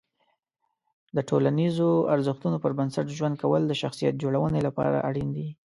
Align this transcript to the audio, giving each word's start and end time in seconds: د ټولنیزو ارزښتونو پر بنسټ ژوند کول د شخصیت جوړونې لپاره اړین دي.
د 1.15 1.17
ټولنیزو 1.29 1.89
ارزښتونو 2.15 2.57
پر 2.63 2.71
بنسټ 2.79 3.07
ژوند 3.17 3.35
کول 3.41 3.61
د 3.67 3.73
شخصیت 3.81 4.13
جوړونې 4.23 4.59
لپاره 4.67 4.97
اړین 5.09 5.29
دي. 5.37 5.47